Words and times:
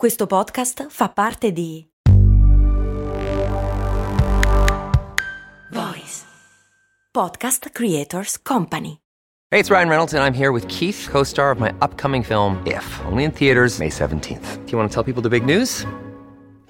Questo 0.00 0.26
podcast 0.26 0.86
fa 0.88 1.10
parte 1.10 1.52
di 1.52 1.86
Voice 5.70 6.24
Podcast 7.10 7.68
Creators 7.70 8.40
Company. 8.40 9.02
Hey, 9.50 9.60
it's 9.60 9.68
Ryan 9.68 9.90
Reynolds, 9.90 10.14
and 10.14 10.24
I'm 10.24 10.32
here 10.32 10.52
with 10.52 10.66
Keith, 10.68 11.06
co 11.10 11.22
star 11.22 11.50
of 11.50 11.58
my 11.58 11.74
upcoming 11.82 12.24
film, 12.24 12.62
If, 12.64 12.82
only 13.04 13.24
in 13.24 13.30
theaters, 13.30 13.78
May 13.78 13.90
17th. 13.90 14.64
Do 14.64 14.72
you 14.72 14.78
want 14.78 14.90
to 14.90 14.94
tell 14.94 15.04
people 15.04 15.20
the 15.20 15.28
big 15.28 15.44
news? 15.44 15.84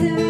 molto, 0.00 0.29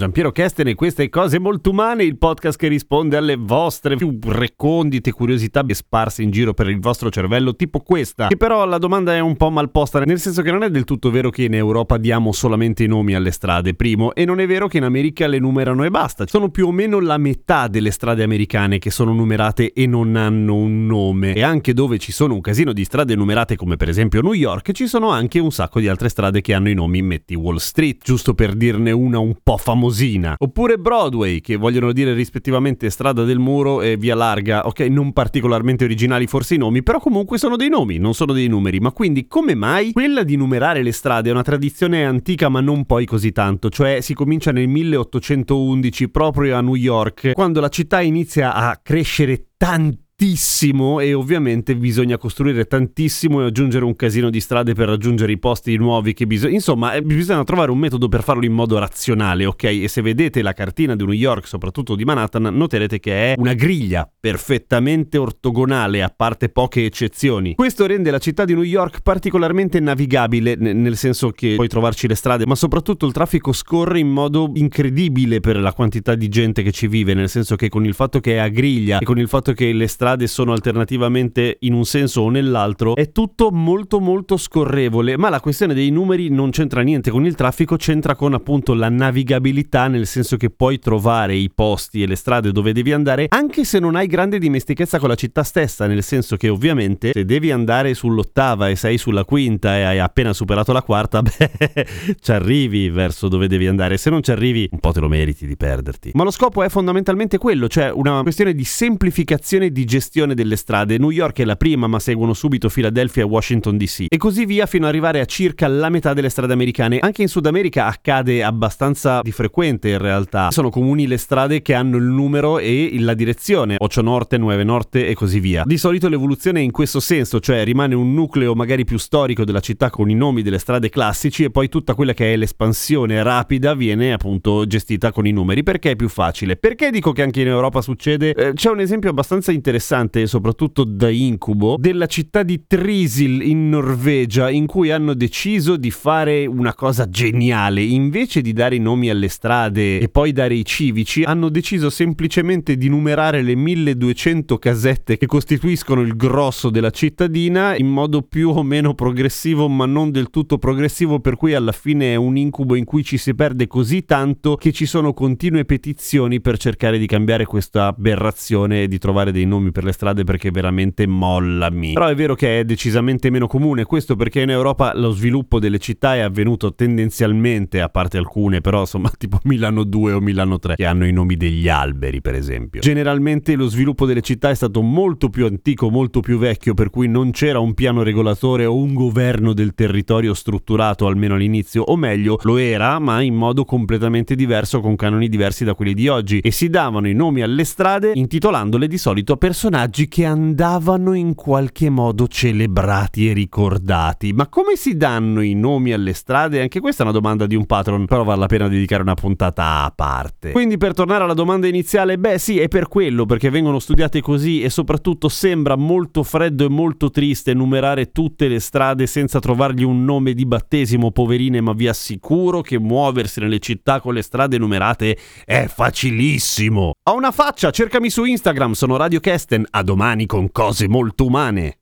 Giampiero 0.00 0.32
Kesten 0.32 0.66
e 0.68 0.74
queste 0.74 1.10
Cose 1.10 1.38
Molto 1.38 1.72
Umane, 1.72 2.04
il 2.04 2.16
podcast 2.16 2.58
che 2.58 2.68
risponde 2.68 3.18
alle 3.18 3.36
vostre 3.36 3.96
più 3.96 4.18
recondite 4.24 5.12
curiosità 5.12 5.62
sparse 5.74 6.22
in 6.22 6.30
giro 6.30 6.54
per 6.54 6.70
il 6.70 6.80
vostro 6.80 7.10
cervello, 7.10 7.54
tipo 7.54 7.80
questa. 7.80 8.28
Che 8.28 8.38
però 8.38 8.64
la 8.64 8.78
domanda 8.78 9.14
è 9.14 9.20
un 9.20 9.36
po' 9.36 9.50
mal 9.50 9.70
posta, 9.70 10.00
nel 10.00 10.18
senso 10.18 10.40
che 10.40 10.50
non 10.50 10.62
è 10.62 10.70
del 10.70 10.84
tutto 10.84 11.10
vero 11.10 11.28
che 11.28 11.44
in 11.44 11.52
Europa 11.52 11.98
diamo 11.98 12.32
solamente 12.32 12.84
i 12.84 12.86
nomi 12.86 13.14
alle 13.14 13.30
strade, 13.30 13.74
primo, 13.74 14.14
e 14.14 14.24
non 14.24 14.40
è 14.40 14.46
vero 14.46 14.68
che 14.68 14.78
in 14.78 14.84
America 14.84 15.26
le 15.26 15.38
numerano 15.38 15.84
e 15.84 15.90
basta. 15.90 16.26
Sono 16.26 16.48
più 16.48 16.68
o 16.68 16.72
meno 16.72 16.98
la 16.98 17.18
metà 17.18 17.68
delle 17.68 17.90
strade 17.90 18.22
americane 18.22 18.78
che 18.78 18.90
sono 18.90 19.12
numerate 19.12 19.74
e 19.74 19.86
non 19.86 20.16
hanno 20.16 20.54
un 20.54 20.86
nome. 20.86 21.34
E 21.34 21.42
anche 21.42 21.74
dove 21.74 21.98
ci 21.98 22.10
sono 22.10 22.32
un 22.32 22.40
casino 22.40 22.72
di 22.72 22.84
strade 22.84 23.14
numerate, 23.14 23.54
come 23.54 23.76
per 23.76 23.90
esempio 23.90 24.22
New 24.22 24.32
York, 24.32 24.72
ci 24.72 24.86
sono 24.86 25.10
anche 25.10 25.38
un 25.38 25.52
sacco 25.52 25.78
di 25.78 25.88
altre 25.88 26.08
strade 26.08 26.40
che 26.40 26.54
hanno 26.54 26.70
i 26.70 26.74
nomi, 26.74 27.02
metti 27.02 27.34
Wall 27.34 27.56
Street, 27.56 28.02
giusto 28.02 28.32
per 28.32 28.54
dirne 28.54 28.92
una 28.92 29.18
un 29.18 29.34
po' 29.42 29.58
famosina. 29.90 30.36
Oppure 30.38 30.78
Broadway, 30.78 31.40
che 31.40 31.56
vogliono 31.56 31.92
dire 31.92 32.14
rispettivamente 32.14 32.88
strada 32.90 33.24
del 33.24 33.38
muro 33.38 33.82
e 33.82 33.96
via 33.96 34.14
larga. 34.14 34.66
Ok, 34.66 34.80
non 34.80 35.12
particolarmente 35.12 35.84
originali 35.84 36.26
forse 36.26 36.54
i 36.54 36.58
nomi, 36.58 36.82
però 36.82 37.00
comunque 37.00 37.36
sono 37.36 37.56
dei 37.56 37.68
nomi, 37.68 37.98
non 37.98 38.14
sono 38.14 38.32
dei 38.32 38.46
numeri. 38.46 38.78
Ma 38.78 38.92
quindi 38.92 39.26
come 39.26 39.54
mai 39.54 39.92
quella 39.92 40.22
di 40.22 40.36
numerare 40.36 40.82
le 40.82 40.92
strade 40.92 41.28
è 41.28 41.32
una 41.32 41.42
tradizione 41.42 42.04
antica 42.04 42.48
ma 42.48 42.60
non 42.60 42.86
poi 42.86 43.04
così 43.04 43.32
tanto? 43.32 43.68
Cioè 43.68 44.00
si 44.00 44.14
comincia 44.14 44.52
nel 44.52 44.68
1811 44.68 46.08
proprio 46.08 46.56
a 46.56 46.60
New 46.60 46.76
York, 46.76 47.32
quando 47.32 47.60
la 47.60 47.68
città 47.68 48.00
inizia 48.00 48.54
a 48.54 48.78
crescere 48.82 49.48
tanto 49.56 50.08
tantissimo 50.20 51.00
e 51.00 51.14
ovviamente 51.14 51.74
bisogna 51.74 52.18
costruire 52.18 52.66
tantissimo 52.66 53.40
e 53.40 53.46
aggiungere 53.46 53.86
un 53.86 53.96
casino 53.96 54.28
di 54.28 54.38
strade 54.38 54.74
per 54.74 54.86
raggiungere 54.86 55.32
i 55.32 55.38
posti 55.38 55.74
nuovi 55.78 56.12
che 56.12 56.26
bisogna 56.26 56.52
insomma 56.52 56.92
eh, 56.92 57.00
bisogna 57.00 57.42
trovare 57.42 57.70
un 57.70 57.78
metodo 57.78 58.06
per 58.08 58.22
farlo 58.22 58.44
in 58.44 58.52
modo 58.52 58.78
razionale 58.78 59.46
ok? 59.46 59.64
E 59.64 59.88
se 59.88 60.02
vedete 60.02 60.42
la 60.42 60.52
cartina 60.52 60.94
di 60.94 61.06
New 61.06 61.14
York 61.14 61.46
soprattutto 61.46 61.94
di 61.94 62.04
Manhattan 62.04 62.54
noterete 62.54 63.00
che 63.00 63.32
è 63.32 63.34
una 63.38 63.54
griglia 63.54 64.06
perfettamente 64.20 65.16
ortogonale 65.16 66.02
a 66.02 66.12
parte 66.14 66.50
poche 66.50 66.84
eccezioni. 66.84 67.54
Questo 67.54 67.86
rende 67.86 68.10
la 68.10 68.18
città 68.18 68.44
di 68.44 68.52
New 68.52 68.62
York 68.62 69.00
particolarmente 69.00 69.80
navigabile 69.80 70.54
nel 70.56 70.98
senso 70.98 71.30
che 71.30 71.54
puoi 71.54 71.68
trovarci 71.68 72.06
le 72.06 72.14
strade 72.14 72.44
ma 72.44 72.56
soprattutto 72.56 73.06
il 73.06 73.12
traffico 73.12 73.54
scorre 73.54 73.98
in 74.00 74.08
modo 74.08 74.50
incredibile 74.52 75.40
per 75.40 75.56
la 75.56 75.72
quantità 75.72 76.14
di 76.14 76.28
gente 76.28 76.62
che 76.62 76.72
ci 76.72 76.88
vive 76.88 77.14
nel 77.14 77.30
senso 77.30 77.56
che 77.56 77.70
con 77.70 77.86
il 77.86 77.94
fatto 77.94 78.20
che 78.20 78.34
è 78.34 78.36
a 78.36 78.48
griglia 78.48 78.98
e 78.98 79.04
con 79.06 79.18
il 79.18 79.26
fatto 79.26 79.54
che 79.54 79.72
le 79.72 79.86
strade 79.86 80.09
sono 80.26 80.52
alternativamente 80.52 81.58
in 81.60 81.72
un 81.72 81.84
senso 81.84 82.22
o 82.22 82.30
nell'altro, 82.30 82.96
è 82.96 83.12
tutto 83.12 83.50
molto 83.50 84.00
molto 84.00 84.36
scorrevole, 84.36 85.16
ma 85.16 85.28
la 85.28 85.40
questione 85.40 85.74
dei 85.74 85.90
numeri 85.90 86.28
non 86.28 86.50
c'entra 86.50 86.82
niente 86.82 87.10
con 87.10 87.24
il 87.24 87.34
traffico, 87.34 87.76
c'entra 87.76 88.14
con 88.14 88.34
appunto 88.34 88.74
la 88.74 88.88
navigabilità, 88.88 89.88
nel 89.88 90.06
senso 90.06 90.36
che 90.36 90.50
puoi 90.50 90.78
trovare 90.78 91.34
i 91.34 91.50
posti 91.54 92.02
e 92.02 92.06
le 92.06 92.16
strade 92.16 92.52
dove 92.52 92.72
devi 92.72 92.92
andare, 92.92 93.26
anche 93.28 93.64
se 93.64 93.78
non 93.78 93.96
hai 93.96 94.06
grande 94.06 94.38
dimestichezza 94.38 94.98
con 94.98 95.08
la 95.08 95.14
città 95.14 95.42
stessa, 95.42 95.86
nel 95.86 96.02
senso 96.02 96.36
che 96.36 96.48
ovviamente 96.48 97.12
se 97.12 97.24
devi 97.24 97.50
andare 97.50 97.94
sull'ottava 97.94 98.68
e 98.68 98.76
sei 98.76 98.98
sulla 98.98 99.24
quinta 99.24 99.76
e 99.76 99.82
hai 99.82 99.98
appena 99.98 100.32
superato 100.32 100.72
la 100.72 100.82
quarta, 100.82 101.22
beh, 101.22 101.86
ci 102.20 102.32
arrivi 102.32 102.90
verso 102.90 103.28
dove 103.28 103.48
devi 103.48 103.66
andare, 103.66 103.96
se 103.96 104.10
non 104.10 104.22
ci 104.22 104.32
arrivi 104.32 104.68
un 104.70 104.80
po' 104.80 104.92
te 104.92 105.00
lo 105.00 105.08
meriti 105.08 105.46
di 105.46 105.56
perderti. 105.56 106.10
Ma 106.14 106.24
lo 106.24 106.30
scopo 106.30 106.62
è 106.62 106.68
fondamentalmente 106.68 107.38
quello, 107.38 107.68
cioè 107.68 107.90
una 107.90 108.22
questione 108.22 108.54
di 108.54 108.64
semplificazione 108.64 109.70
di 109.70 109.84
gestione 109.84 109.98
delle 110.34 110.56
strade. 110.56 110.98
New 110.98 111.10
York 111.10 111.40
è 111.40 111.44
la 111.44 111.56
prima, 111.56 111.86
ma 111.86 111.98
seguono 111.98 112.32
subito 112.32 112.68
Philadelphia 112.68 113.22
e 113.22 113.26
Washington 113.26 113.76
DC. 113.76 114.06
E 114.08 114.16
così 114.16 114.44
via 114.46 114.66
fino 114.66 114.84
ad 114.84 114.90
arrivare 114.90 115.20
a 115.20 115.24
circa 115.24 115.68
la 115.68 115.88
metà 115.88 116.12
delle 116.14 116.28
strade 116.28 116.52
americane. 116.52 116.98
Anche 116.98 117.22
in 117.22 117.28
Sud 117.28 117.46
America 117.46 117.86
accade 117.86 118.42
abbastanza 118.42 119.20
di 119.22 119.32
frequente 119.32 119.90
in 119.90 119.98
realtà. 119.98 120.50
Sono 120.50 120.70
comuni 120.70 121.06
le 121.06 121.16
strade 121.16 121.62
che 121.62 121.74
hanno 121.74 121.96
il 121.96 122.04
numero 122.04 122.58
e 122.58 122.94
la 122.98 123.14
direzione, 123.14 123.76
8 123.78 124.02
Norte, 124.02 124.38
9 124.38 124.64
Norte 124.64 125.06
e 125.06 125.14
così 125.14 125.40
via. 125.40 125.64
Di 125.66 125.76
solito 125.76 126.08
l'evoluzione 126.08 126.60
è 126.60 126.62
in 126.62 126.70
questo 126.70 127.00
senso, 127.00 127.40
cioè 127.40 127.64
rimane 127.64 127.94
un 127.94 128.14
nucleo 128.14 128.54
magari 128.54 128.84
più 128.84 128.98
storico 128.98 129.44
della 129.44 129.60
città 129.60 129.90
con 129.90 130.10
i 130.10 130.14
nomi 130.14 130.42
delle 130.42 130.58
strade 130.58 130.88
classici 130.88 131.44
e 131.44 131.50
poi 131.50 131.68
tutta 131.68 131.94
quella 131.94 132.12
che 132.12 132.32
è 132.32 132.36
l'espansione 132.36 133.22
rapida 133.22 133.74
viene 133.74 134.12
appunto 134.12 134.66
gestita 134.66 135.12
con 135.12 135.26
i 135.26 135.32
numeri. 135.32 135.62
Perché 135.62 135.92
è 135.92 135.96
più 135.96 136.08
facile? 136.08 136.56
Perché 136.56 136.90
dico 136.90 137.12
che 137.12 137.22
anche 137.22 137.40
in 137.40 137.48
Europa 137.48 137.80
succede? 137.80 138.32
Eh, 138.32 138.52
c'è 138.54 138.70
un 138.70 138.80
esempio 138.80 139.10
abbastanza 139.10 139.52
interessante, 139.52 139.89
soprattutto 140.26 140.84
da 140.84 141.08
incubo, 141.08 141.76
della 141.78 142.06
città 142.06 142.42
di 142.42 142.64
Trysil 142.66 143.42
in 143.42 143.68
Norvegia, 143.68 144.50
in 144.50 144.66
cui 144.66 144.90
hanno 144.90 145.14
deciso 145.14 145.76
di 145.76 145.90
fare 145.90 146.46
una 146.46 146.74
cosa 146.74 147.08
geniale. 147.08 147.82
Invece 147.82 148.40
di 148.40 148.52
dare 148.52 148.76
i 148.76 148.78
nomi 148.78 149.10
alle 149.10 149.28
strade 149.28 149.98
e 149.98 150.08
poi 150.08 150.32
dare 150.32 150.54
i 150.54 150.64
civici, 150.64 151.22
hanno 151.22 151.48
deciso 151.48 151.90
semplicemente 151.90 152.76
di 152.76 152.88
numerare 152.88 153.42
le 153.42 153.54
1200 153.54 154.58
casette 154.58 155.16
che 155.16 155.26
costituiscono 155.26 156.00
il 156.02 156.16
grosso 156.16 156.70
della 156.70 156.90
cittadina 156.90 157.76
in 157.76 157.88
modo 157.88 158.22
più 158.22 158.50
o 158.50 158.62
meno 158.62 158.94
progressivo, 158.94 159.68
ma 159.68 159.86
non 159.86 160.10
del 160.10 160.30
tutto 160.30 160.58
progressivo, 160.58 161.20
per 161.20 161.36
cui 161.36 161.54
alla 161.54 161.72
fine 161.72 162.12
è 162.12 162.16
un 162.16 162.36
incubo 162.36 162.74
in 162.74 162.84
cui 162.84 163.02
ci 163.02 163.18
si 163.18 163.34
perde 163.34 163.66
così 163.66 164.04
tanto 164.04 164.56
che 164.56 164.72
ci 164.72 164.86
sono 164.86 165.12
continue 165.12 165.64
petizioni 165.64 166.40
per 166.40 166.58
cercare 166.58 166.98
di 166.98 167.06
cambiare 167.06 167.44
questa 167.44 167.86
aberrazione 167.86 168.82
e 168.82 168.88
di 168.88 168.98
trovare 168.98 169.32
dei 169.32 169.46
nomi 169.46 169.69
per 169.72 169.84
le 169.84 169.92
strade 169.92 170.24
perché 170.24 170.50
veramente 170.50 171.06
mollami. 171.06 171.92
Però 171.94 172.06
è 172.06 172.14
vero 172.14 172.34
che 172.34 172.60
è 172.60 172.64
decisamente 172.64 173.30
meno 173.30 173.46
comune, 173.46 173.84
questo 173.84 174.16
perché 174.16 174.40
in 174.40 174.50
Europa 174.50 174.92
lo 174.94 175.10
sviluppo 175.10 175.58
delle 175.58 175.78
città 175.78 176.14
è 176.14 176.20
avvenuto 176.20 176.74
tendenzialmente, 176.74 177.80
a 177.80 177.88
parte 177.88 178.18
alcune, 178.18 178.60
però 178.60 178.80
insomma 178.80 179.10
tipo 179.18 179.38
Milano 179.44 179.84
2 179.84 180.12
o 180.12 180.20
Milano 180.20 180.58
3, 180.58 180.76
che 180.76 180.86
hanno 180.86 181.06
i 181.06 181.12
nomi 181.12 181.36
degli 181.36 181.68
alberi 181.68 182.20
per 182.20 182.34
esempio. 182.34 182.80
Generalmente 182.80 183.54
lo 183.54 183.68
sviluppo 183.68 184.06
delle 184.06 184.22
città 184.22 184.50
è 184.50 184.54
stato 184.54 184.82
molto 184.82 185.28
più 185.28 185.46
antico, 185.46 185.90
molto 185.90 186.20
più 186.20 186.38
vecchio, 186.38 186.74
per 186.74 186.90
cui 186.90 187.08
non 187.08 187.30
c'era 187.30 187.58
un 187.58 187.74
piano 187.74 188.02
regolatore 188.02 188.64
o 188.64 188.76
un 188.76 188.94
governo 188.94 189.52
del 189.52 189.74
territorio 189.74 190.34
strutturato 190.34 191.06
almeno 191.06 191.34
all'inizio, 191.34 191.82
o 191.82 191.96
meglio, 191.96 192.38
lo 192.42 192.56
era, 192.56 192.98
ma 192.98 193.20
in 193.22 193.34
modo 193.34 193.64
completamente 193.64 194.34
diverso 194.34 194.80
con 194.80 194.96
canoni 194.96 195.28
diversi 195.28 195.64
da 195.64 195.74
quelli 195.74 195.94
di 195.94 196.08
oggi 196.08 196.40
e 196.40 196.50
si 196.50 196.68
davano 196.68 197.08
i 197.08 197.14
nomi 197.14 197.42
alle 197.42 197.64
strade 197.64 198.12
intitolandole 198.14 198.86
di 198.86 198.98
solito 198.98 199.34
a 199.34 199.36
personaggi 199.60 200.08
che 200.08 200.24
andavano 200.24 201.12
in 201.12 201.34
qualche 201.34 201.90
modo 201.90 202.26
celebrati 202.26 203.28
e 203.28 203.34
ricordati. 203.34 204.32
Ma 204.32 204.48
come 204.48 204.74
si 204.74 204.96
danno 204.96 205.42
i 205.42 205.52
nomi 205.52 205.92
alle 205.92 206.14
strade? 206.14 206.62
Anche 206.62 206.80
questa 206.80 207.02
è 207.02 207.04
una 207.04 207.12
domanda 207.12 207.46
di 207.46 207.56
un 207.56 207.66
patron, 207.66 208.06
però 208.06 208.24
vale 208.24 208.40
la 208.40 208.46
pena 208.46 208.68
dedicare 208.68 209.02
una 209.02 209.12
puntata 209.12 209.84
a 209.84 209.92
parte. 209.94 210.52
Quindi 210.52 210.78
per 210.78 210.94
tornare 210.94 211.24
alla 211.24 211.34
domanda 211.34 211.66
iniziale, 211.66 212.16
beh 212.16 212.38
sì, 212.38 212.58
è 212.58 212.68
per 212.68 212.88
quello, 212.88 213.26
perché 213.26 213.50
vengono 213.50 213.78
studiate 213.80 214.22
così 214.22 214.62
e 214.62 214.70
soprattutto 214.70 215.28
sembra 215.28 215.76
molto 215.76 216.22
freddo 216.22 216.64
e 216.64 216.70
molto 216.70 217.10
triste 217.10 217.52
numerare 217.52 218.12
tutte 218.12 218.48
le 218.48 218.60
strade 218.60 219.06
senza 219.06 219.40
trovargli 219.40 219.82
un 219.82 220.06
nome 220.06 220.32
di 220.32 220.46
battesimo, 220.46 221.10
poverine, 221.10 221.60
ma 221.60 221.74
vi 221.74 221.86
assicuro 221.86 222.62
che 222.62 222.78
muoversi 222.78 223.40
nelle 223.40 223.58
città 223.58 224.00
con 224.00 224.14
le 224.14 224.22
strade 224.22 224.56
numerate 224.56 225.18
è 225.44 225.66
facilissimo. 225.66 226.92
Ho 227.10 227.14
una 227.14 227.30
faccia, 227.30 227.70
cercami 227.70 228.08
su 228.08 228.24
Instagram, 228.24 228.72
sono 228.72 228.96
Radio 228.96 229.20
Kesten, 229.50 229.66
a 229.70 229.82
domani 229.82 230.26
con 230.26 230.52
cose 230.52 230.86
molto 230.86 231.24
umane. 231.24 231.79